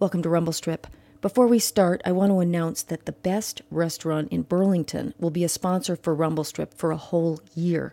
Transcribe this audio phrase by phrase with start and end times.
[0.00, 0.86] Welcome to Rumble Strip.
[1.20, 5.44] Before we start, I want to announce that the best restaurant in Burlington will be
[5.44, 7.92] a sponsor for Rumble Strip for a whole year.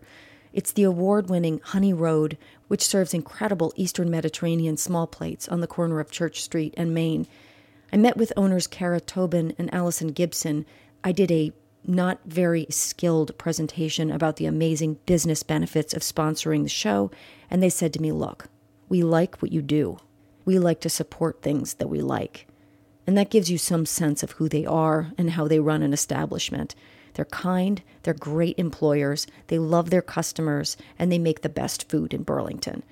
[0.54, 2.38] It's the award winning Honey Road,
[2.70, 7.28] which serves incredible Eastern Mediterranean small plates on the corner of Church Street and Main.
[7.92, 10.66] I met with owners Kara Tobin and Allison Gibson.
[11.04, 11.52] I did a
[11.84, 17.12] not very skilled presentation about the amazing business benefits of sponsoring the show,
[17.52, 18.48] and they said to me, Look,
[18.88, 20.00] we like what you do.
[20.48, 22.48] We like to support things that we like.
[23.06, 25.92] And that gives you some sense of who they are and how they run an
[25.92, 26.74] establishment.
[27.16, 32.14] They're kind, they're great employers, they love their customers, and they make the best food
[32.14, 32.84] in Burlington.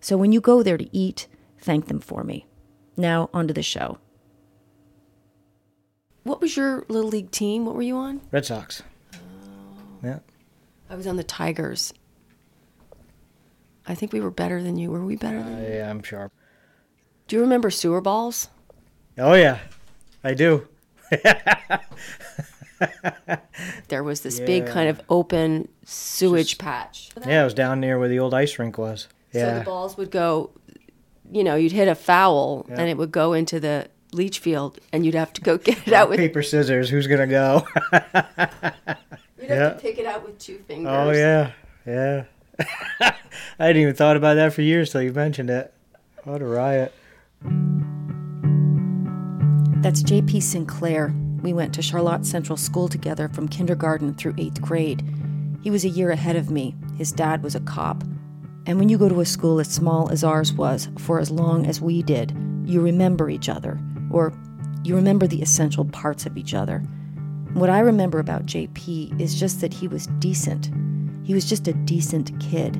[0.00, 1.28] So when you go there to eat,
[1.60, 2.44] thank them for me.
[2.96, 3.98] Now, on to the show.
[6.24, 7.66] What was your little league team?
[7.66, 8.20] What were you on?
[8.32, 8.82] Red Sox.
[9.14, 9.18] Oh.
[10.02, 10.18] Yeah.
[10.90, 11.94] I was on the Tigers.
[13.86, 14.90] I think we were better than you.
[14.90, 15.74] Were we better than uh, you?
[15.74, 16.32] yeah, I'm sharp.
[17.28, 18.48] Do you remember sewer balls?
[19.18, 19.58] Oh yeah,
[20.22, 20.66] I do.
[23.88, 27.08] There was this big kind of open sewage patch.
[27.26, 29.08] Yeah, it was down near where the old ice rink was.
[29.32, 29.52] Yeah.
[29.54, 30.50] So the balls would go,
[31.30, 32.74] you know, you'd hit a foul Yeah.
[32.80, 35.92] and it would go into the leach field and you'd have to go get it
[35.94, 36.90] out with Paper scissors.
[36.90, 37.66] Who's gonna go?
[37.92, 40.92] you'd have to pick it out with two fingers.
[40.92, 41.52] oh yeah,
[41.86, 42.24] yeah.
[43.58, 45.72] I hadn't even thought about that for years till you mentioned it.
[46.24, 46.92] What a riot.
[49.82, 51.14] That's JP Sinclair.
[51.42, 55.04] We went to Charlotte Central School together from kindergarten through eighth grade.
[55.62, 56.74] He was a year ahead of me.
[56.96, 58.02] His dad was a cop.
[58.66, 61.66] And when you go to a school as small as ours was for as long
[61.66, 63.78] as we did, you remember each other,
[64.10, 64.32] or
[64.82, 66.80] you remember the essential parts of each other.
[67.52, 70.70] What I remember about JP is just that he was decent.
[71.22, 72.76] He was just a decent kid.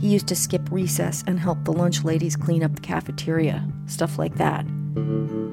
[0.00, 4.18] He used to skip recess and help the lunch ladies clean up the cafeteria, stuff
[4.18, 4.64] like that.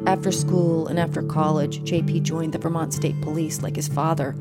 [0.05, 4.35] After school and after college, JP joined the Vermont State Police like his father.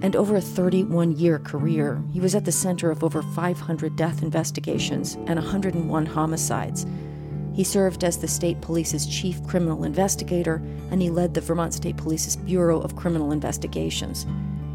[0.00, 4.22] And over a 31 year career, he was at the center of over 500 death
[4.22, 6.86] investigations and 101 homicides.
[7.52, 10.62] He served as the state police's chief criminal investigator,
[10.92, 14.24] and he led the Vermont State Police's Bureau of Criminal Investigations.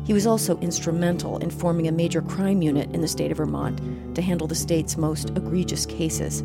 [0.06, 4.16] He was also instrumental in forming a major crime unit in the state of Vermont
[4.16, 6.42] to handle the state's most egregious cases.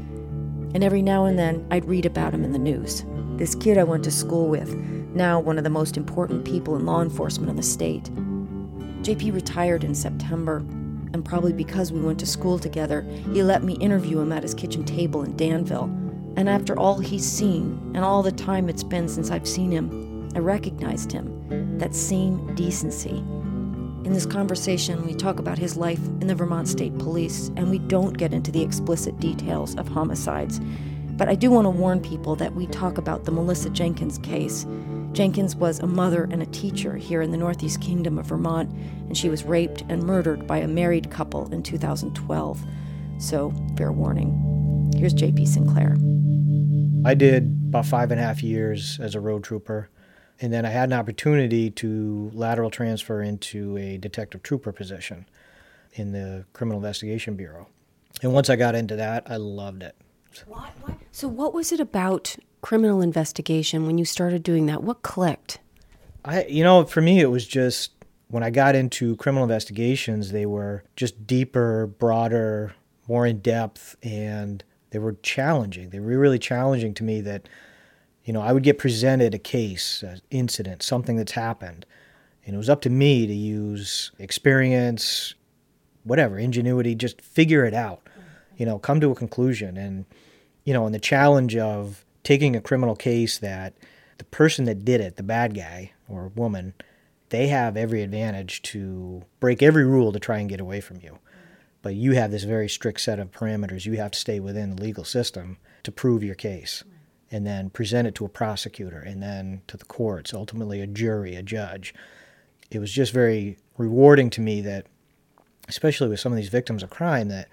[0.75, 3.05] And every now and then, I'd read about him in the news.
[3.37, 4.75] This kid I went to school with,
[5.15, 8.05] now one of the most important people in law enforcement in the state.
[9.03, 10.59] JP retired in September,
[11.13, 13.03] and probably because we went to school together,
[13.33, 15.91] he let me interview him at his kitchen table in Danville.
[16.37, 20.31] And after all he's seen, and all the time it's been since I've seen him,
[20.37, 21.79] I recognized him.
[21.79, 23.25] That same decency.
[24.05, 27.79] In this conversation, we talk about his life in the Vermont State Police, and we
[27.79, 30.61] don't get into the explicit details of homicides.
[31.19, 34.67] But I do want to warn people that we talk about the Melissa Jenkins case.
[35.13, 38.71] Jenkins was a mother and a teacher here in the Northeast Kingdom of Vermont,
[39.09, 42.65] and she was raped and murdered by a married couple in 2012.
[43.19, 44.93] So, fair warning.
[44.97, 45.97] Here's JP Sinclair.
[47.05, 49.91] I did about five and a half years as a road trooper,
[50.41, 55.27] and then I had an opportunity to lateral transfer into a detective trooper position
[55.95, 57.67] in the Criminal Investigation Bureau.
[58.23, 59.97] And once I got into that, I loved it.
[60.47, 60.97] What, what?
[61.11, 64.83] So, what was it about criminal investigation when you started doing that?
[64.83, 65.59] What clicked?
[66.25, 67.93] I, you know, for me, it was just
[68.29, 72.75] when I got into criminal investigations, they were just deeper, broader,
[73.09, 75.91] more in depth, and they were challenging.
[75.91, 77.49] They were really challenging to me that,
[78.29, 81.87] you know, I would get presented a case, an incident, something that's happened,
[82.45, 85.35] and it was up to me to use experience,
[86.05, 88.07] whatever, ingenuity, just figure it out,
[88.59, 89.79] you know, come to a conclusion.
[89.79, 90.05] And,
[90.65, 93.73] you know, and the challenge of taking a criminal case that
[94.19, 96.75] the person that did it, the bad guy or woman,
[97.31, 101.19] they have every advantage to break every rule to try and get away from you.
[101.81, 103.87] But you have this very strict set of parameters.
[103.87, 106.85] You have to stay within the legal system to prove your case
[107.31, 111.35] and then present it to a prosecutor and then to the courts, ultimately a jury,
[111.35, 111.95] a judge.
[112.71, 114.87] It was just very rewarding to me that,
[115.69, 117.49] especially with some of these victims of crime, that,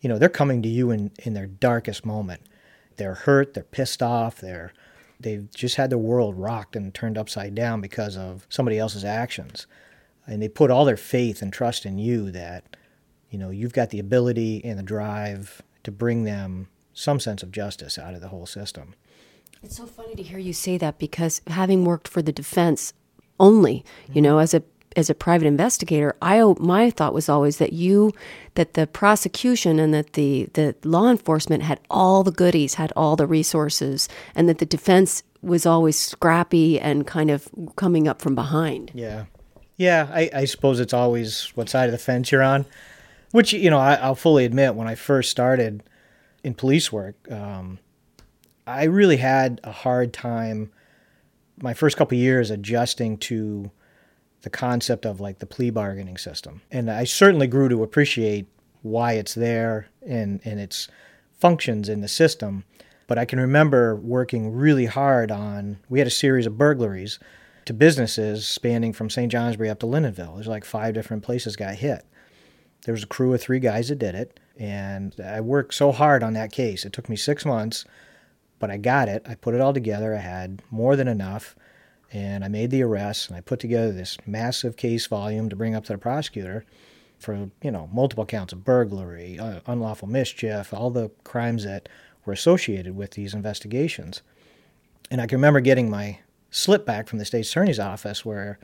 [0.00, 2.42] you know, they're coming to you in, in their darkest moment.
[2.96, 4.72] They're hurt, they're pissed off, they're
[5.20, 9.66] they've just had their world rocked and turned upside down because of somebody else's actions.
[10.26, 12.76] And they put all their faith and trust in you that,
[13.30, 17.52] you know, you've got the ability and the drive to bring them some sense of
[17.52, 18.94] justice out of the whole system.
[19.64, 22.92] It's so funny to hear you say that because having worked for the defense
[23.40, 23.82] only,
[24.12, 24.62] you know, as a
[24.94, 28.12] as a private investigator, I my thought was always that you
[28.56, 33.16] that the prosecution and that the the law enforcement had all the goodies, had all
[33.16, 38.34] the resources, and that the defense was always scrappy and kind of coming up from
[38.34, 38.90] behind.
[38.94, 39.24] Yeah,
[39.78, 40.08] yeah.
[40.12, 42.66] I, I suppose it's always what side of the fence you're on,
[43.30, 45.82] which you know I, will fully admit when I first started
[46.44, 47.78] in police work, um,
[48.66, 50.70] I really had a hard time
[51.60, 53.70] my first couple years adjusting to
[54.42, 56.62] the concept of like the plea bargaining system.
[56.70, 58.46] And I certainly grew to appreciate
[58.82, 60.88] why it's there and, and its
[61.38, 62.64] functions in the system.
[63.06, 67.18] But I can remember working really hard on, we had a series of burglaries
[67.66, 69.30] to businesses spanning from St.
[69.30, 70.34] Johnsbury up to Lyndonville.
[70.34, 72.04] There's like five different places got hit.
[72.84, 74.38] There was a crew of three guys that did it.
[74.58, 76.84] And I worked so hard on that case.
[76.84, 77.84] It took me six months
[78.64, 79.26] but I got it.
[79.28, 80.14] I put it all together.
[80.14, 81.54] I had more than enough,
[82.10, 83.28] and I made the arrests.
[83.28, 86.64] And I put together this massive case volume to bring up to the prosecutor
[87.18, 91.90] for you know multiple counts of burglary, uh, unlawful mischief, all the crimes that
[92.24, 94.22] were associated with these investigations.
[95.10, 96.20] And I can remember getting my
[96.50, 98.58] slip back from the state attorney's office where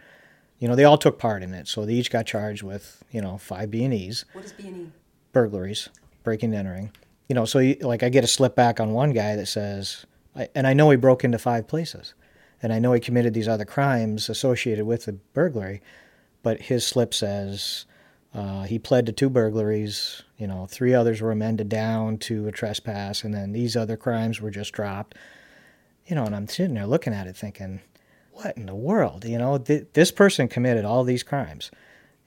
[0.61, 3.21] you know they all took part in it so they each got charged with you
[3.21, 4.87] know five b&e's what is b&e
[5.33, 5.91] burglaries
[6.23, 6.91] breaking and entering
[7.31, 10.05] you know, so you, like I get a slip back on one guy that says,
[10.35, 12.15] I, and I know he broke into five places,
[12.61, 15.81] and I know he committed these other crimes associated with the burglary,
[16.43, 17.87] but his slip says
[18.35, 20.25] uh, he pled to two burglaries.
[20.39, 24.41] You know, three others were amended down to a trespass, and then these other crimes
[24.41, 25.15] were just dropped.
[26.07, 27.81] You know, and I'm sitting there looking at it thinking,
[28.33, 29.25] what in the world?
[29.25, 31.71] You know, th- this person committed all these crimes.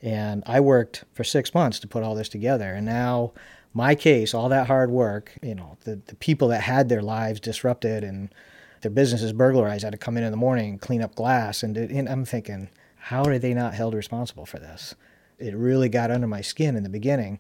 [0.02, 2.74] And I worked for six months to put all this together.
[2.74, 3.34] And now
[3.74, 7.40] my case, all that hard work, you know, the, the people that had their lives
[7.40, 8.34] disrupted and
[8.82, 11.64] their businesses burglarized had to come in in the morning and clean up glass.
[11.64, 14.96] And, and I'm thinking, how are they not held responsible for this?
[15.40, 17.40] It really got under my skin in the beginning.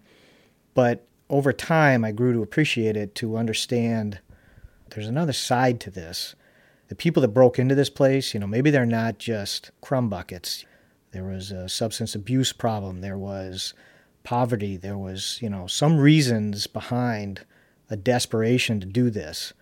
[0.73, 4.19] But over time, I grew to appreciate it, to understand
[4.89, 6.35] there's another side to this.
[6.87, 10.65] The people that broke into this place, you know, maybe they're not just crumb buckets.
[11.11, 13.01] There was a substance abuse problem.
[13.01, 13.73] There was
[14.23, 14.77] poverty.
[14.77, 17.45] There was, you know, some reasons behind
[17.89, 19.53] a desperation to do this.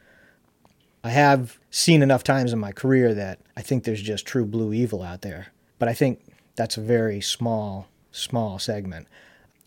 [1.04, 4.72] I have seen enough times in my career that I think there's just true blue
[4.72, 5.48] evil out there.
[5.80, 6.22] But I think
[6.56, 9.08] that's a very small, small segment.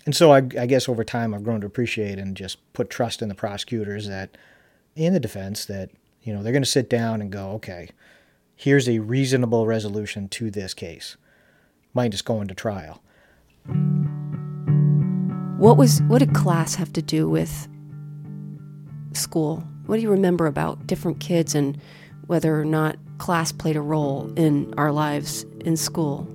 [0.07, 3.21] And so I, I guess over time I've grown to appreciate and just put trust
[3.21, 4.37] in the prosecutors that,
[4.95, 5.91] in the defense, that,
[6.23, 7.89] you know, they're going to sit down and go, okay,
[8.55, 11.17] here's a reasonable resolution to this case.
[11.95, 13.03] Might just go into trial.
[15.65, 17.69] What was what did class have to do with
[19.15, 19.65] school?
[19.87, 21.81] What do you remember about different kids and
[22.27, 26.29] whether or not class played a role in our lives in school?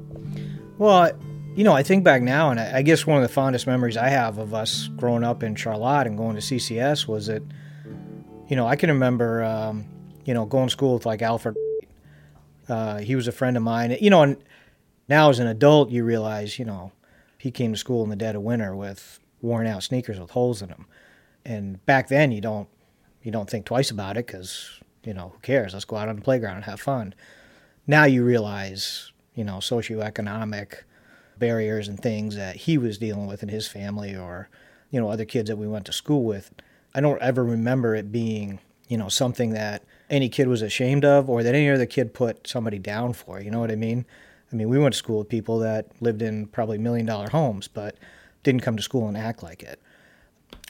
[0.80, 1.12] Well,
[1.56, 4.10] you know, I think back now, and I guess one of the fondest memories I
[4.10, 7.44] have of us growing up in Charlotte and going to CCS was that,
[8.48, 9.86] you know, I can remember, um,
[10.26, 11.56] you know, going to school with like Alfred.
[12.68, 13.96] Uh, he was a friend of mine.
[14.02, 14.38] You know, and
[15.08, 16.94] now as an adult, you realize, you know,
[17.40, 20.62] he came to school in the dead of winter with worn out sneakers with holes
[20.62, 20.86] in them.
[21.46, 22.68] And back then, you don't
[23.24, 25.74] you don't think twice about it because you know who cares?
[25.74, 27.16] Let's go out on the playground and have fun.
[27.88, 30.84] Now you realize you know socioeconomic
[31.38, 34.50] barriers and things that he was dealing with in his family or
[34.92, 36.52] you know other kids that we went to school with.
[36.94, 38.60] I don't ever remember it being
[38.90, 42.48] you know something that any kid was ashamed of or that any other kid put
[42.48, 43.40] somebody down for.
[43.40, 44.06] You know what I mean?
[44.52, 47.68] I mean, we went to school with people that lived in probably million dollar homes,
[47.68, 47.96] but
[48.44, 49.80] didn't come to school and act like it.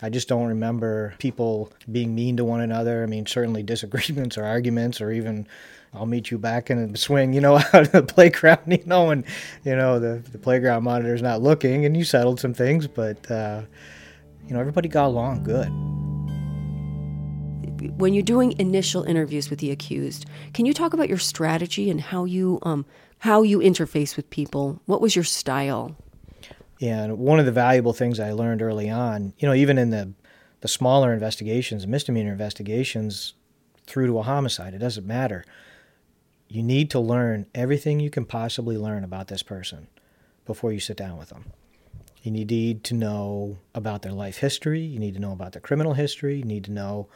[0.02, 3.04] I just don't remember people being mean to one another.
[3.04, 5.48] I mean, certainly disagreements or arguments, or even
[5.94, 9.12] I'll meet you back in the swing, you know, out of the playground, you know,
[9.12, 9.26] and,
[9.64, 13.62] you know, the, the playground monitor's not looking, and you settled some things, but, uh,
[14.48, 15.72] you know, everybody got along good
[17.98, 22.02] when you're doing initial interviews with the accused, can you talk about your strategy and
[22.02, 22.86] how you um,
[23.20, 24.82] how you interface with people.
[24.86, 25.96] What was your style?
[26.80, 29.90] Yeah, and one of the valuable things I learned early on, you know, even in
[29.90, 30.14] the
[30.62, 33.34] the smaller investigations, misdemeanor investigations,
[33.90, 35.44] through to a homicide, it doesn't matter.
[36.48, 39.88] You need to learn everything you can possibly learn about this person
[40.46, 41.52] before you sit down with them.
[42.22, 44.82] You need to know about their life history.
[44.82, 46.38] You need to know about their criminal history.
[46.38, 47.08] You need to know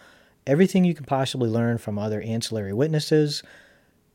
[0.48, 3.44] everything you can possibly learn from other ancillary witnesses,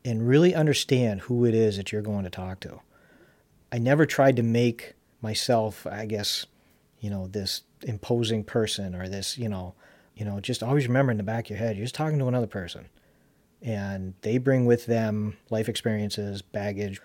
[0.08, 2.80] and really understand who it is that you're going to talk to.
[3.70, 6.46] I never tried to make myself, I guess,
[6.98, 9.74] you know, this imposing person or this, you know,
[10.16, 12.26] you know, just always remember in the back of your head, you're just talking to
[12.26, 12.86] another person.
[13.60, 17.02] And they bring with them life experiences, baggage,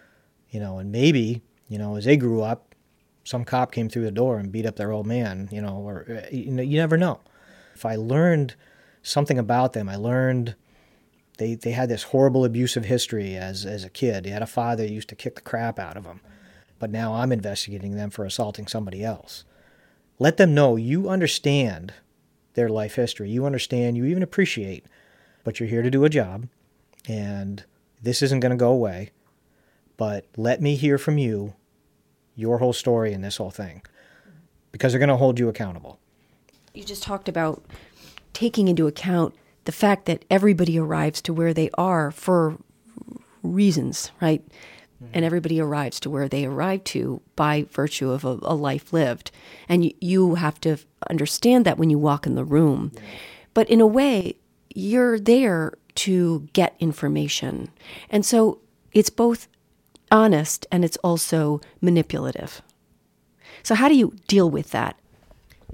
[0.49, 2.75] you know, and maybe You know, as they grew up,
[3.23, 6.05] some cop came through the door and beat up their old man, you know, or
[6.07, 7.19] uh, you, know, you never know.
[7.73, 8.55] If I learned
[9.01, 10.55] something about them, I learned
[11.37, 14.23] they, they had this horrible abusive history as, as a kid.
[14.23, 16.21] They had a father who used to kick the crap out of them.
[16.79, 19.43] But now I'm investigating them for assaulting somebody else.
[20.19, 21.93] Let them know you understand
[22.53, 23.29] their life history.
[23.29, 24.85] You understand, you even appreciate,
[25.43, 26.47] but you're here to do a job
[27.07, 27.63] and
[28.01, 29.11] this isn't going to go away.
[29.97, 31.53] But let me hear from you
[32.35, 33.81] your whole story and this whole thing
[34.71, 35.99] because they're going to hold you accountable.
[36.73, 37.63] You just talked about
[38.33, 42.57] taking into account the fact that everybody arrives to where they are for
[43.41, 44.45] reasons, right?
[44.45, 45.11] Mm-hmm.
[45.13, 49.31] And everybody arrives to where they arrive to by virtue of a, a life lived.
[49.69, 50.77] And you, you, have to
[51.09, 52.91] understand that when you walk in the room.
[52.93, 53.01] Yeah.
[53.53, 54.37] But in a way,
[54.73, 57.69] you're there to get information.
[58.09, 58.59] And so
[58.93, 59.47] it's both
[60.11, 62.61] honest and it's also manipulative.
[63.63, 64.97] So, how do you deal with that?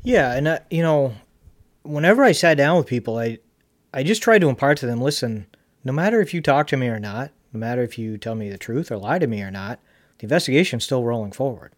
[0.04, 1.14] Yeah, and uh, you know,
[1.84, 3.40] whenever I sat down with people, I
[3.94, 5.48] I just tried to impart to them, listen,
[5.84, 8.50] no matter if you talk to me or not, no matter if you tell me
[8.50, 9.80] the truth or lie to me or not,
[10.20, 11.74] the investigation's still rolling forward.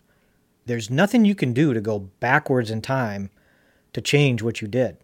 [0.66, 3.30] There's nothing you can do to go backwards in time
[3.94, 4.98] to change what you did.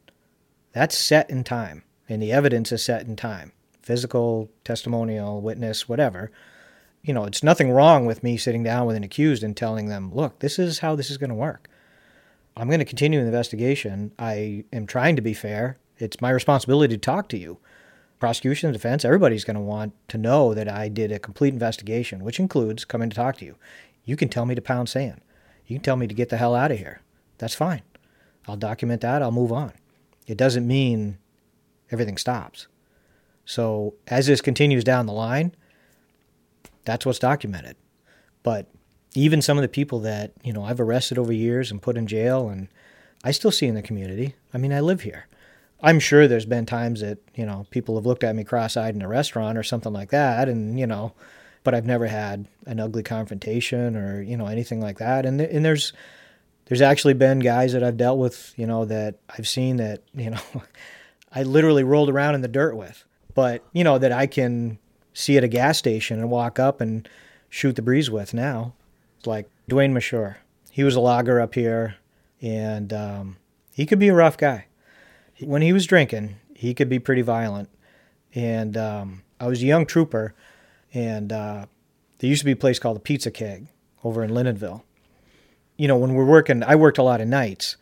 [0.73, 6.29] That's set in time, and the evidence is set in time physical, testimonial, witness, whatever.
[7.03, 10.13] You know, it's nothing wrong with me sitting down with an accused and telling them,
[10.13, 11.69] look, this is how this is going to work.
[12.57, 14.11] I'm going to continue the investigation.
[14.19, 15.77] I am trying to be fair.
[15.99, 17.57] It's my responsibility to talk to you.
[18.19, 22.39] Prosecution, defense, everybody's going to want to know that I did a complete investigation, which
[22.39, 23.55] includes coming to talk to you.
[24.05, 25.21] You can tell me to pound sand.
[25.67, 27.01] You can tell me to get the hell out of here.
[27.37, 27.83] That's fine.
[28.47, 29.21] I'll document that.
[29.21, 29.73] I'll move on.
[30.25, 31.17] It doesn't mean
[31.91, 32.67] everything stops.
[33.45, 35.55] So as this continues down the line,
[36.85, 37.75] that's what's documented.
[38.43, 38.67] But
[39.13, 42.07] even some of the people that, you know, I've arrested over years and put in
[42.07, 42.67] jail and
[43.23, 44.35] I still see in the community.
[44.53, 45.27] I mean, I live here.
[45.81, 49.01] I'm sure there's been times that, you know, people have looked at me cross-eyed in
[49.01, 51.13] a restaurant or something like that and, you know,
[51.63, 55.25] but I've never had an ugly confrontation or, you know, anything like that.
[55.25, 55.93] And and there's
[56.65, 60.29] there's actually been guys that I've dealt with, you know, that I've seen that, you
[60.31, 60.63] know,
[61.31, 63.03] I literally rolled around in the dirt with.
[63.35, 64.79] But, you know, that I can
[65.13, 67.07] see at a gas station and walk up and
[67.49, 68.73] shoot the breeze with now.
[69.17, 70.37] It's like Dwayne Mashur.
[70.71, 71.97] He was a logger up here
[72.41, 73.37] and um,
[73.73, 74.66] he could be a rough guy
[75.39, 77.69] when he was drinking, he could be pretty violent.
[78.33, 80.33] And um, I was a young trooper,
[80.93, 81.65] and uh,
[82.19, 83.67] there used to be a place called the Pizza Keg
[84.03, 84.83] over in Lyndonville.
[85.77, 87.77] You know, when we're working, I worked a lot of nights.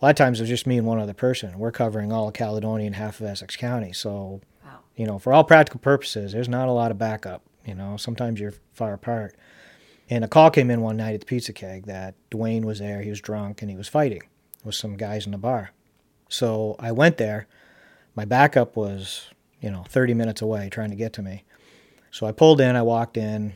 [0.00, 1.58] A lot of times it was just me and one other person.
[1.58, 3.92] We're covering all of Caledonia and half of Essex County.
[3.92, 4.80] So, wow.
[4.96, 7.42] you know, for all practical purposes, there's not a lot of backup.
[7.64, 9.36] You know, sometimes you're far apart.
[10.08, 13.02] And a call came in one night at the Pizza Keg that Dwayne was there.
[13.02, 14.22] He was drunk and he was fighting
[14.64, 15.70] with some guys in the bar.
[16.30, 17.46] So I went there.
[18.14, 19.28] My backup was,
[19.60, 21.44] you know, 30 minutes away trying to get to me.
[22.12, 23.54] So I pulled in, I walked in,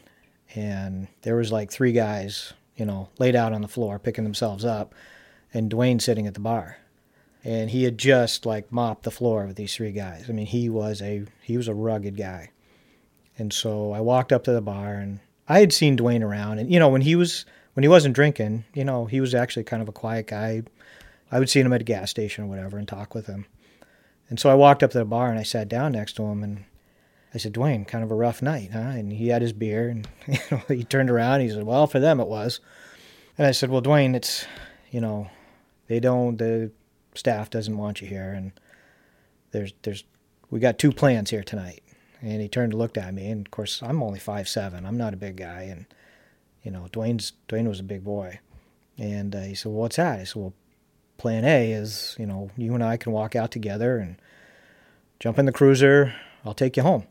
[0.54, 4.64] and there was like three guys, you know, laid out on the floor picking themselves
[4.64, 4.94] up,
[5.52, 6.78] and Dwayne sitting at the bar.
[7.44, 10.26] And he had just like mopped the floor with these three guys.
[10.28, 12.50] I mean, he was a he was a rugged guy.
[13.38, 16.72] And so I walked up to the bar and I had seen Dwayne around and
[16.72, 19.82] you know, when he was when he wasn't drinking, you know, he was actually kind
[19.82, 20.62] of a quiet guy,
[21.30, 23.46] I would see him at a gas station or whatever and talk with him.
[24.28, 26.42] And so I walked up to the bar and I sat down next to him
[26.42, 26.64] and
[27.34, 28.78] I said, Dwayne, kind of a rough night, huh?
[28.78, 32.00] And he had his beer and you know, he turned around he said, Well, for
[32.00, 32.60] them it was.
[33.36, 34.46] And I said, Well, Dwayne, it's
[34.90, 35.28] you know,
[35.88, 36.70] they don't the
[37.14, 38.52] staff doesn't want you here and
[39.50, 40.04] there's there's
[40.50, 41.82] we got two plans here tonight.
[42.22, 44.86] And he turned and looked at me and of course I'm only five seven.
[44.86, 45.86] I'm not a big guy and
[46.62, 48.38] you know, Dwayne's Dwayne was a big boy.
[48.96, 50.20] And uh, he said, Well, what's that?
[50.20, 50.54] I said, Well,
[51.16, 54.16] plan A is, you know, you and I can walk out together and
[55.20, 56.14] jump in the cruiser.
[56.44, 57.06] I'll take you home.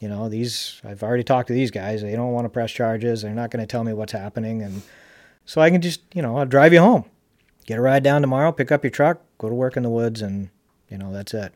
[0.00, 2.02] You know, these, I've already talked to these guys.
[2.02, 3.22] They don't want to press charges.
[3.22, 4.62] They're not going to tell me what's happening.
[4.62, 4.82] And
[5.46, 7.06] so I can just, you know, I'll drive you home.
[7.66, 10.22] Get a ride down tomorrow, pick up your truck, go to work in the woods,
[10.22, 10.50] and,
[10.88, 11.52] you know, that's it.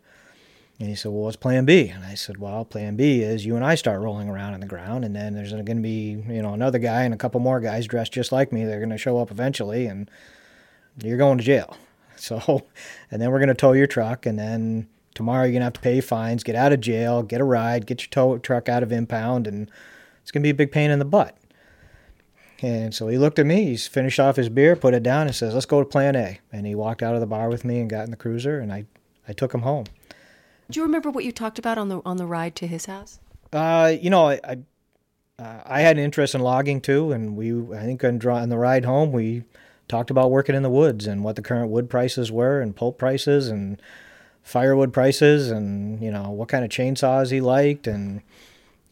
[0.81, 1.89] And he said, Well, what's plan B?
[1.89, 4.67] And I said, Well, plan B is you and I start rolling around on the
[4.67, 7.61] ground, and then there's going to be, you know, another guy and a couple more
[7.61, 8.65] guys dressed just like me.
[8.65, 10.11] They're going to show up eventually, and
[11.03, 11.77] you're going to jail.
[12.17, 12.67] So,
[13.11, 15.73] and then we're going to tow your truck, and then tomorrow you're going to have
[15.73, 18.83] to pay fines, get out of jail, get a ride, get your tow truck out
[18.83, 19.71] of impound, and
[20.21, 21.35] it's going to be a big pain in the butt.
[22.61, 25.35] And so he looked at me, he's finished off his beer, put it down, and
[25.35, 26.41] says, Let's go to plan A.
[26.53, 28.71] And he walked out of the bar with me and got in the cruiser, and
[28.71, 28.85] I,
[29.27, 29.87] I took him home.
[30.71, 33.19] Do you remember what you talked about on the on the ride to his house?
[33.51, 34.59] Uh, you know, I, I
[35.41, 38.59] uh, I had an interest in logging too, and we I think on, on the
[38.59, 39.45] ride home we
[39.91, 42.99] talked about working in the woods and what the current wood prices were and pulp
[42.99, 43.81] prices and
[44.43, 47.87] firewood prices and you know what kind of chainsaws he liked.
[47.87, 48.23] And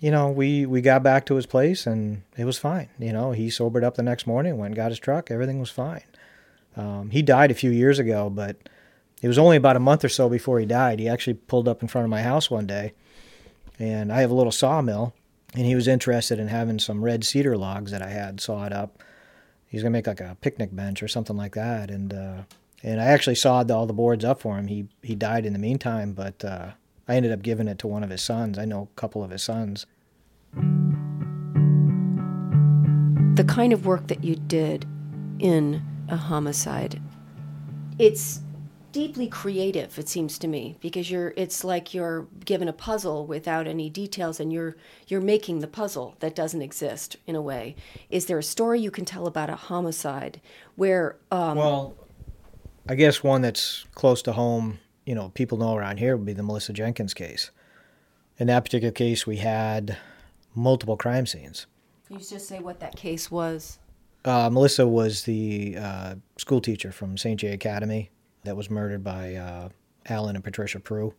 [0.01, 2.89] you know we we got back to his place and it was fine.
[2.99, 5.31] You know he sobered up the next morning went got his truck.
[5.31, 6.05] Everything was fine.
[6.77, 8.57] Um, he died a few years ago but
[9.21, 11.01] it was only about a month or so before he died.
[11.01, 12.93] He actually pulled up in front of my house one day
[13.79, 15.15] and i have a little sawmill
[15.55, 19.03] and he was interested in having some red cedar logs that i had sawed up
[19.69, 22.43] he's gonna make like a picnic bench or something like that and uh,
[22.83, 24.69] and I actually sawed all the boards up for him.
[24.69, 26.73] He he died in the meantime, but uh,
[27.09, 28.59] I ended up giving it to one of his sons.
[28.59, 29.87] I know a couple of his sons.
[33.35, 34.87] The kind of work that you did
[35.39, 37.01] in a homicide,
[37.99, 38.41] it's
[38.99, 43.69] deeply creative it seems to me because you're it's like you're given a puzzle without
[43.69, 44.77] any details and you're
[45.07, 47.77] you're making the puzzle that doesn't exist in a way
[48.11, 50.41] is there a story you can tell about a homicide
[50.75, 51.95] where um, well
[52.91, 56.33] I guess one that's close to home, you know, people know around here would be
[56.33, 57.51] the Melissa Jenkins case.
[58.39, 59.99] In that particular case, we had
[60.55, 61.67] multiple crime scenes.
[62.07, 63.79] Can you just say what that case was?
[64.25, 67.39] Uh, Melissa was the uh, school teacher from St.
[67.39, 68.11] J Academy
[68.49, 69.69] that was murdered by uh,
[70.07, 71.15] Allen and Patricia Prue.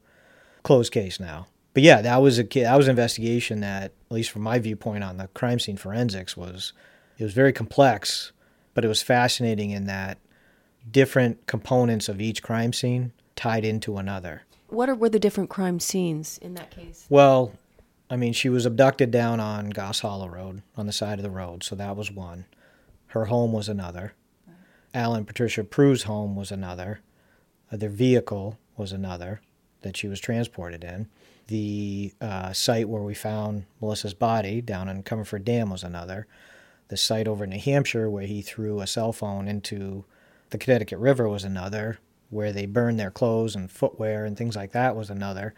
[0.63, 1.47] Closed case now.
[1.73, 5.03] But yeah, that was a that was an investigation that, at least from my viewpoint
[5.03, 6.73] on the crime scene forensics, was
[7.17, 8.31] it was very complex,
[8.73, 10.17] but it was fascinating in that
[10.89, 14.41] different components of each crime scene tied into another.
[14.67, 17.05] What are, were the different crime scenes in that case?
[17.09, 17.53] Well,
[18.09, 21.29] I mean, she was abducted down on Goss Hollow Road on the side of the
[21.29, 22.45] road, so that was one.
[23.07, 24.13] Her home was another.
[24.47, 24.55] Right.
[24.93, 27.01] Allen Patricia Prue's home was another.
[27.71, 29.41] Their vehicle was another
[29.81, 31.07] that she was transported in.
[31.47, 36.27] The uh, site where we found Melissa's body down in Comerford Dam was another.
[36.89, 40.05] The site over in New Hampshire where he threw a cell phone into
[40.49, 41.99] the Connecticut River was another,
[42.29, 45.53] where they burned their clothes and footwear and things like that was another.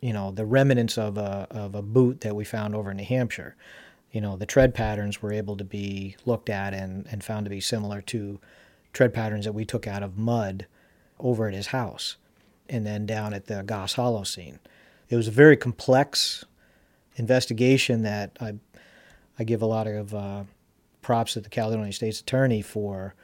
[0.00, 3.04] You know, the remnants of a, of a boot that we found over in New
[3.04, 3.56] Hampshire.
[4.12, 7.50] You know, the tread patterns were able to be looked at and, and found to
[7.50, 8.40] be similar to
[8.92, 10.66] tread patterns that we took out of mud
[11.22, 12.16] over at his house
[12.68, 14.58] and then down at the Goss Hollow scene.
[15.08, 16.44] It was a very complex
[17.16, 18.54] investigation that I,
[19.38, 20.44] I give a lot of uh,
[21.02, 23.14] props to the Caledonia State's Attorney for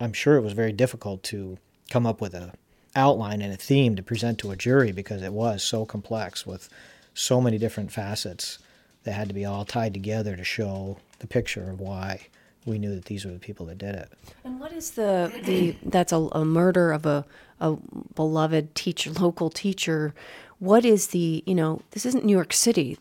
[0.00, 1.58] I'm sure it was very difficult to
[1.90, 2.52] come up with a
[2.94, 6.68] outline and a theme to present to a jury because it was so complex with
[7.14, 8.58] so many different facets
[9.04, 12.26] that had to be all tied together to show the picture of why
[12.68, 14.12] we knew that these were the people that did it.
[14.44, 17.24] And what is the the that's a, a murder of a
[17.60, 17.76] a
[18.14, 20.14] beloved teacher, local teacher.
[20.60, 22.98] What is the you know this isn't New York City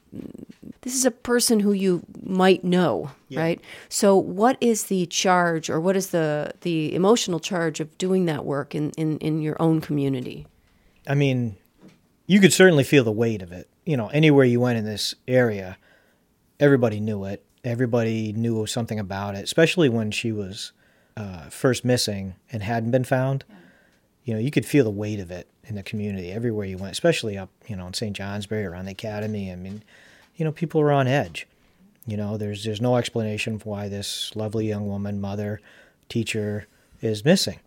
[0.87, 3.41] this is a person who you might know, yeah.
[3.41, 3.61] right?
[3.89, 8.45] So, what is the charge, or what is the the emotional charge of doing that
[8.45, 10.47] work in in, in your own community?
[11.05, 11.57] I mean,
[12.25, 13.67] you could certainly feel the weight of it.
[13.85, 15.77] You know, anywhere you went in this area,
[16.57, 17.43] everybody knew it.
[17.67, 20.71] Everybody knew something about it, especially when she was
[21.17, 23.43] uh, first missing and hadn't been found.
[23.49, 23.55] Yeah.
[24.23, 26.91] You know, you could feel the weight of it in the community everywhere you went,
[26.91, 28.15] especially up, you know, in St.
[28.15, 29.51] Johnsbury around the academy.
[29.51, 29.83] I mean,
[30.35, 31.47] you know, people are on edge.
[32.05, 35.59] You know, there's there's no explanation for why this lovely young woman, mother,
[36.07, 36.67] teacher,
[37.01, 37.59] is missing.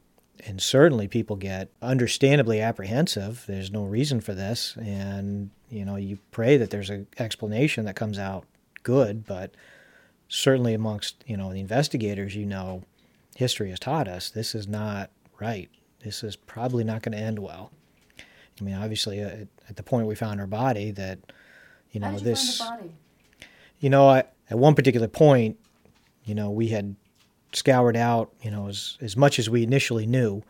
[0.46, 3.44] And certainly people get understandably apprehensive.
[3.46, 4.76] There's no reason for this.
[4.80, 8.44] And, you know, you pray that there's an explanation that comes out
[8.82, 9.54] good, but
[10.30, 12.82] certainly amongst, you know, the investigators, you know,
[13.36, 15.68] history has taught us this is not right.
[16.02, 17.70] This is probably not going to end well.
[18.58, 21.18] I mean, obviously, uh, at, at the point we found her body, that
[21.92, 22.62] you know, you this.
[23.80, 25.58] You know, I, at one particular point,
[26.24, 26.94] you know, we had
[27.52, 30.42] scoured out, you know, as as much as we initially knew,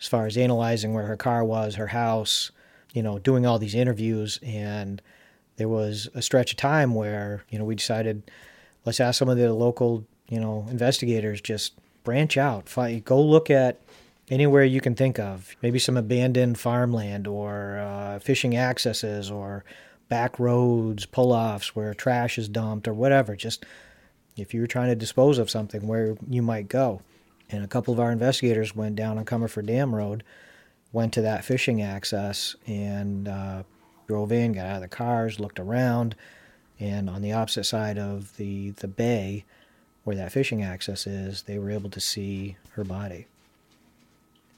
[0.00, 2.50] as far as analyzing where her car was, her house,
[2.92, 5.00] you know, doing all these interviews, and
[5.56, 8.30] there was a stretch of time where you know we decided,
[8.84, 13.50] let's ask some of the local, you know, investigators just branch out, find, go look
[13.50, 13.80] at
[14.30, 19.64] anywhere you can think of, maybe some abandoned farmland or uh, fishing accesses or
[20.08, 23.36] back roads, pull offs where trash is dumped or whatever.
[23.36, 23.64] Just
[24.36, 27.02] if you were trying to dispose of something, where you might go.
[27.50, 30.24] And a couple of our investigators went down on Comerford Dam Road,
[30.90, 33.62] went to that fishing access, and uh,
[34.06, 36.14] drove in, got out of the cars, looked around,
[36.82, 39.44] and on the opposite side of the, the bay,
[40.04, 43.26] where that fishing access is, they were able to see her body.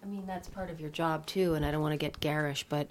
[0.02, 2.64] I mean, that's part of your job too, and I don't want to get garish,
[2.68, 2.88] but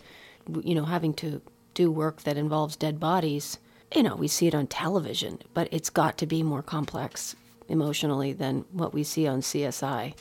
[0.61, 1.41] you know, having to
[1.73, 3.57] do work that involves dead bodies,
[3.95, 7.35] you know, we see it on television, but it's got to be more complex
[7.69, 10.13] emotionally than what we see on CSI.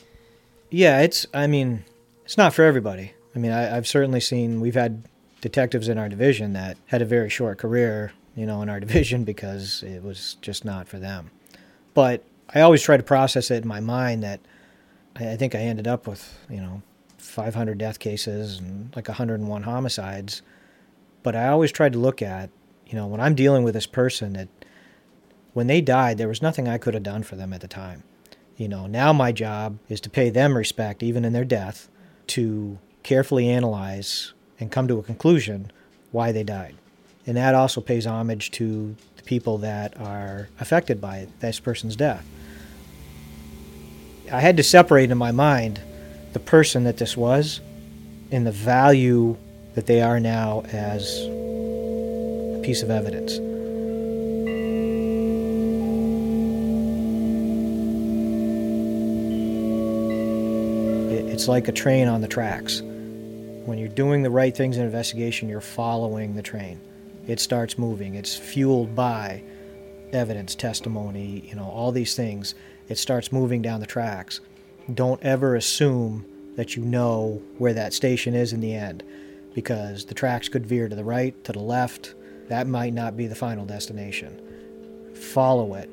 [0.69, 1.83] Yeah, it's, I mean,
[2.25, 3.13] it's not for everybody.
[3.35, 5.03] I mean, I, I've certainly seen, we've had
[5.41, 9.23] detectives in our division that had a very short career, you know, in our division
[9.23, 11.31] because it was just not for them.
[11.93, 14.39] But I always try to process it in my mind that
[15.15, 16.81] I think I ended up with, you know,
[17.17, 20.41] 500 death cases and like 101 homicides.
[21.21, 22.49] But I always tried to look at,
[22.87, 24.49] you know, when I'm dealing with this person that
[25.53, 28.03] when they died, there was nothing I could have done for them at the time.
[28.57, 31.89] You know, now my job is to pay them respect, even in their death,
[32.27, 35.71] to carefully analyze and come to a conclusion
[36.11, 36.75] why they died.
[37.25, 42.25] And that also pays homage to the people that are affected by this person's death.
[44.31, 45.79] I had to separate in my mind
[46.33, 47.61] the person that this was
[48.31, 49.37] and the value
[49.75, 53.39] that they are now as a piece of evidence.
[61.31, 62.81] It's like a train on the tracks.
[62.81, 66.79] When you're doing the right things in investigation, you're following the train.
[67.27, 68.15] It starts moving.
[68.15, 69.43] It's fueled by
[70.11, 72.55] evidence, testimony, you know, all these things.
[72.89, 74.41] It starts moving down the tracks.
[74.93, 79.03] Don't ever assume that you know where that station is in the end
[79.53, 82.13] because the tracks could veer to the right, to the left.
[82.49, 85.13] That might not be the final destination.
[85.15, 85.89] Follow it.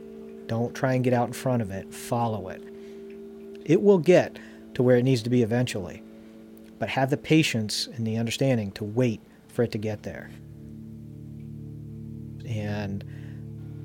[0.49, 1.95] Don't try and get out in front of it.
[1.95, 2.63] Follow it.
[3.65, 4.39] It will get
[4.75, 6.03] to where it needs to be eventually,
[6.79, 10.31] but have the patience and the understanding to wait for it to get there.
[12.51, 13.05] And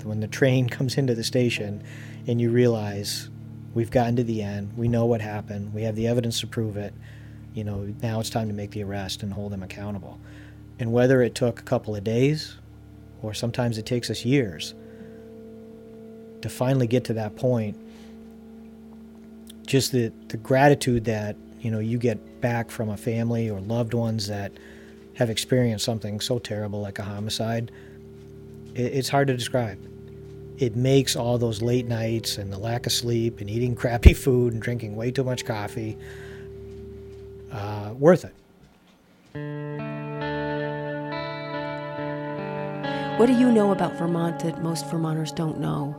[0.04, 1.84] when the train comes into the station
[2.28, 3.30] and you realize
[3.74, 6.76] we've gotten to the end, we know what happened, we have the evidence to prove
[6.76, 6.94] it,
[7.54, 10.20] you know, now it's time to make the arrest and hold them accountable.
[10.80, 12.58] And whether it took a couple of days
[13.22, 14.74] or sometimes it takes us years
[16.42, 17.78] to finally get to that point,
[19.66, 23.94] just the, the gratitude that, you know, you get back from a family or loved
[23.94, 24.52] ones that
[25.16, 27.72] have experienced something so terrible like a homicide,
[28.76, 29.80] it's hard to describe.
[30.58, 34.54] It makes all those late nights and the lack of sleep and eating crappy food
[34.54, 35.98] and drinking way too much coffee
[37.52, 38.34] uh, worth it.
[43.18, 45.96] What do you know about Vermont that most Vermonters don't know?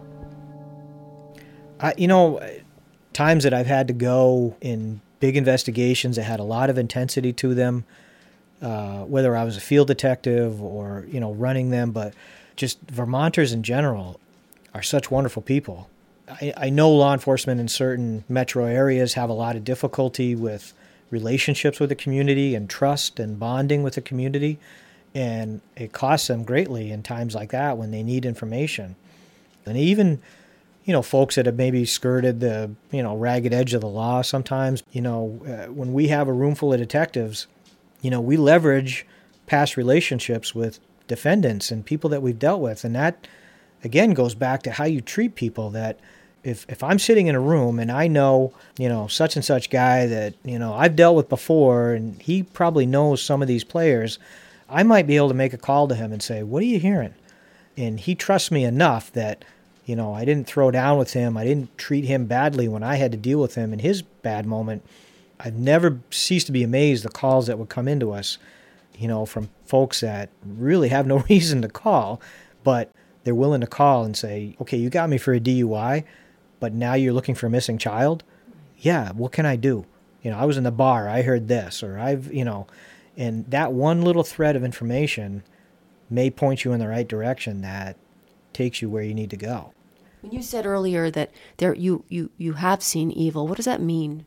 [1.80, 2.40] I, you know,
[3.12, 7.32] times that I've had to go in big investigations that had a lot of intensity
[7.32, 7.84] to them,
[8.60, 12.14] uh, whether I was a field detective or you know running them, but
[12.56, 14.18] just Vermonters in general
[14.74, 15.88] are such wonderful people.
[16.28, 20.72] I, I know law enforcement in certain metro areas have a lot of difficulty with
[21.10, 24.58] relationships with the community and trust and bonding with the community.
[25.14, 28.96] And it costs them greatly in times like that when they need information.
[29.64, 30.20] And even,
[30.84, 34.22] you know, folks that have maybe skirted the, you know, ragged edge of the law
[34.22, 37.46] sometimes, you know, uh, when we have a room full of detectives,
[38.02, 39.06] you know, we leverage
[39.46, 42.84] past relationships with defendants and people that we've dealt with.
[42.84, 43.26] And that,
[43.84, 45.98] again, goes back to how you treat people that,
[46.44, 49.68] if if I'm sitting in a room and I know, you know, such and such
[49.68, 53.64] guy that, you know, I've dealt with before and he probably knows some of these
[53.64, 54.18] players,
[54.68, 56.78] I might be able to make a call to him and say, "What are you
[56.78, 57.14] hearing?"
[57.76, 59.44] And he trusts me enough that,
[59.84, 61.36] you know, I didn't throw down with him.
[61.36, 64.46] I didn't treat him badly when I had to deal with him in his bad
[64.46, 64.82] moment.
[65.38, 68.38] I've never ceased to be amazed the calls that would come into us,
[68.98, 72.20] you know, from folks that really have no reason to call,
[72.64, 72.90] but
[73.24, 76.04] they're willing to call and say, "Okay, you got me for a DUI."
[76.60, 78.24] but now you're looking for a missing child?
[78.78, 79.86] Yeah what can i do?
[80.22, 82.66] You know i was in the bar i heard this or i've you know
[83.16, 85.44] and that one little thread of information
[86.10, 87.96] may point you in the right direction that
[88.52, 89.72] takes you where you need to go.
[90.20, 93.80] When you said earlier that there you you you have seen evil what does that
[93.80, 94.26] mean?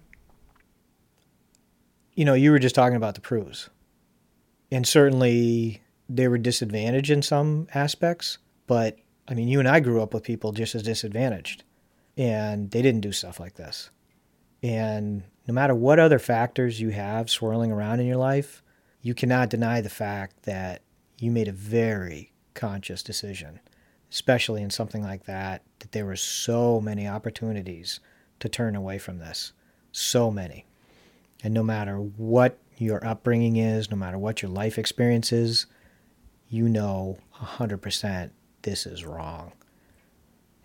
[2.15, 3.69] You know you were just talking about the Prues
[4.71, 10.01] and certainly they were disadvantaged in some aspects but i mean you and i grew
[10.01, 11.63] up with people just as disadvantaged
[12.19, 13.89] and they didn't do stuff like this.
[14.61, 18.61] And no matter what other factors you have swirling around in your life,
[19.01, 20.81] you cannot deny the fact that
[21.17, 23.61] you made a very conscious decision,
[24.11, 28.01] especially in something like that, that there were so many opportunities
[28.41, 29.53] to turn away from this.
[29.93, 30.65] So many.
[31.41, 35.65] And no matter what your upbringing is, no matter what your life experience is,
[36.47, 39.53] you know 100% this is wrong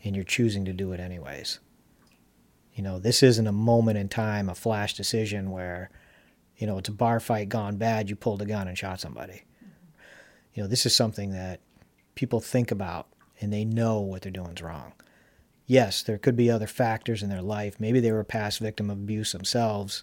[0.02, 1.60] and you're choosing to do it anyways.
[2.74, 5.90] You know, this isn't a moment in time, a flash decision where,
[6.56, 9.44] you know, it's a bar fight gone bad, you pulled a gun and shot somebody.
[10.54, 11.60] You know, this is something that
[12.14, 13.08] people think about
[13.40, 14.92] and they know what they're doing is wrong.
[15.66, 17.80] Yes, there could be other factors in their life.
[17.80, 20.02] Maybe they were a past victim of abuse themselves,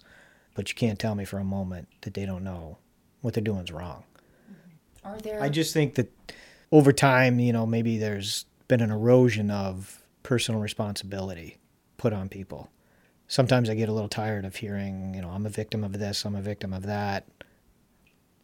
[0.54, 2.78] but you can't tell me for a moment that they don't know
[3.20, 4.04] what they're doing is wrong.
[4.50, 5.08] Mm-hmm.
[5.08, 6.12] Are there I just think that
[6.70, 11.58] over time, you know, maybe there's been an erosion of personal responsibility
[11.96, 12.70] put on people.
[13.28, 16.24] Sometimes I get a little tired of hearing, you know, I'm a victim of this,
[16.24, 17.26] I'm a victim of that.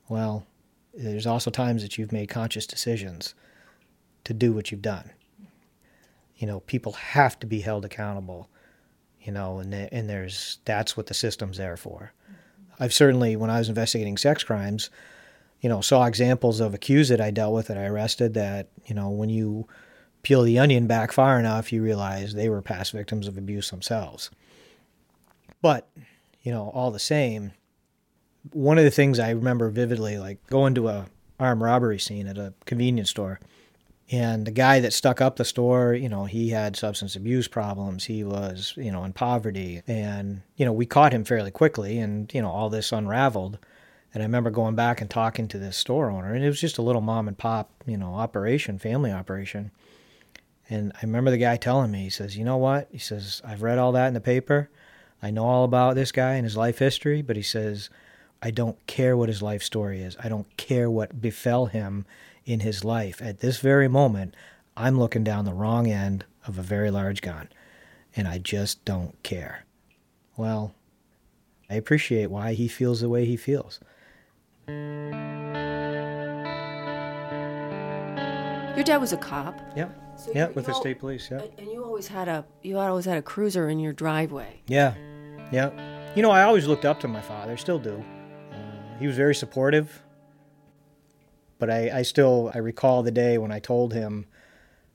[0.09, 0.47] Well,
[0.95, 3.35] there's also times that you've made conscious decisions
[4.25, 5.11] to do what you've done.
[6.37, 8.49] You know, people have to be held accountable,
[9.29, 12.15] you know, and, and there's that's what the system's there for.
[12.81, 14.89] I've certainly, when I was investigating sex crimes,
[15.61, 18.95] you know, saw examples of accused that I dealt with that I arrested that, you
[18.95, 19.69] know, when you
[20.23, 24.31] peel the onion back far enough, you realize they were past victims of abuse themselves.
[25.61, 25.91] But,
[26.41, 27.53] you know, all the same,
[28.55, 31.07] one of the things I remember vividly, like going to a
[31.39, 33.41] armed robbery scene at a convenience store,
[34.11, 38.05] and the guy that stuck up the store, you know, he had substance abuse problems.
[38.05, 42.33] He was, you know, in poverty, and you know, we caught him fairly quickly, and
[42.33, 43.59] you know, all this unraveled.
[44.15, 46.79] And I remember going back and talking to this store owner, and it was just
[46.79, 49.71] a little mom and pop, you know, operation, family operation.
[50.71, 53.63] And I remember the guy telling me, he says, "You know what?" He says, "I've
[53.63, 54.71] read all that in the paper.
[55.23, 57.91] I know all about this guy and his life history, but he says,
[58.41, 60.17] I don't care what his life story is.
[60.23, 62.07] I don't care what befell him
[62.49, 63.21] in his life.
[63.21, 64.35] At this very moment,
[64.77, 67.49] I'm looking down the wrong end of a very large gun,
[68.17, 69.65] and I just don't care.
[70.37, 70.75] Well,
[71.69, 73.81] I appreciate why he feels the way he feels.
[78.77, 79.61] your dad was a cop?
[79.77, 79.91] Yep.
[80.19, 81.43] So you- with the you al- state police, Yeah.
[81.59, 84.61] And you always had a you always had a cruiser in your driveway.
[84.67, 84.95] Yeah,
[85.53, 85.71] yeah.
[86.15, 88.03] You know, I always looked up to my father, still do.
[88.53, 90.03] Uh, he was very supportive,
[91.59, 94.27] but I, I still I recall the day when I told him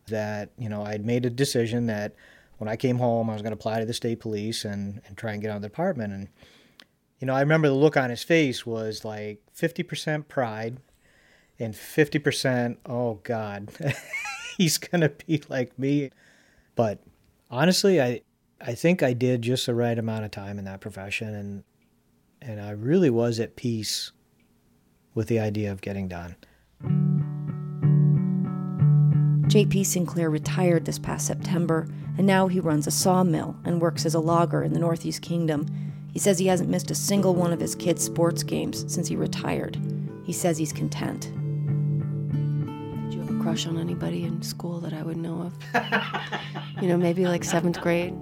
[0.08, 2.16] that you know I'd made a decision that
[2.58, 5.18] when I came home I was going to apply to the state police and and
[5.18, 6.14] try and get on the department.
[6.14, 6.28] And
[7.20, 10.78] you know I remember the look on his face was like fifty percent pride
[11.60, 13.70] and fifty percent oh God
[14.58, 16.12] he's gonna be like me,
[16.76, 17.04] but
[17.50, 18.22] honestly I
[18.66, 21.36] I think I did just the right amount of time in that profession.
[21.36, 21.64] And
[22.42, 24.12] and I really was at peace
[25.14, 26.36] with the idea of getting done.
[29.54, 29.84] J.P.
[29.84, 31.88] Sinclair retired this past September,
[32.18, 35.68] and now he runs a sawmill and works as a logger in the Northeast Kingdom.
[36.12, 39.16] He says he hasn't missed a single one of his kids' sports games since he
[39.16, 39.78] retired.
[40.26, 41.32] He says he's content.
[43.04, 45.54] Did you have a crush on anybody in school that I would know of?
[46.82, 48.16] you know, maybe like seventh grade?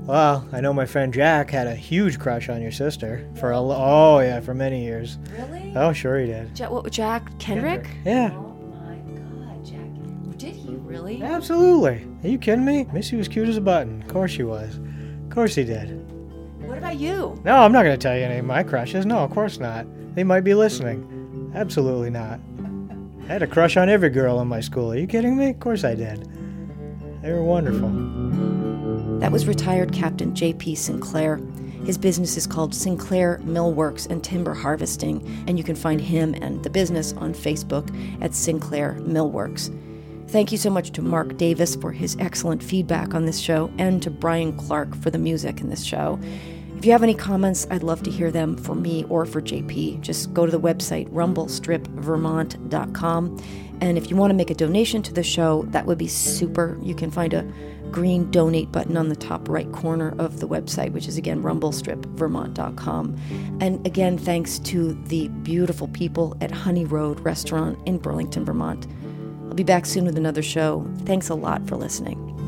[0.00, 3.56] Well, I know my friend Jack had a huge crush on your sister for a
[3.58, 5.18] l- oh yeah for many years.
[5.38, 5.72] Really?
[5.76, 6.58] Oh sure he did.
[6.58, 7.88] Ja- what, Jack Kendrick?
[8.04, 8.30] Yeah,
[11.20, 12.06] he absolutely.
[12.24, 12.86] Are you kidding me?
[12.92, 14.02] Missy was cute as a button.
[14.02, 14.76] Of course she was.
[14.76, 15.88] Of course he did.
[16.66, 17.40] What about you?
[17.44, 19.04] No, I'm not going to tell you any of my crushes.
[19.04, 19.86] No, of course not.
[20.14, 21.52] They might be listening.
[21.54, 22.40] Absolutely not.
[23.22, 24.92] I had a crush on every girl in my school.
[24.92, 25.50] Are you kidding me?
[25.50, 26.28] Of course I did.
[27.22, 27.90] They were wonderful.
[29.20, 30.74] That was retired Captain J.P.
[30.74, 31.36] Sinclair.
[31.84, 36.62] His business is called Sinclair Millworks and Timber Harvesting, and you can find him and
[36.62, 37.90] the business on Facebook
[38.22, 39.70] at Sinclair Millworks.
[40.30, 44.00] Thank you so much to Mark Davis for his excellent feedback on this show and
[44.00, 46.20] to Brian Clark for the music in this show.
[46.76, 50.02] If you have any comments, I'd love to hear them for me or for JP.
[50.02, 53.42] Just go to the website rumblestripvermont.com.
[53.80, 56.78] And if you want to make a donation to the show, that would be super.
[56.80, 57.44] You can find a
[57.90, 63.16] green donate button on the top right corner of the website, which is again rumblestripvermont.com.
[63.60, 68.86] And again, thanks to the beautiful people at Honey Road Restaurant in Burlington, Vermont.
[69.60, 70.86] Be back soon with another show.
[71.04, 72.39] Thanks a lot for listening.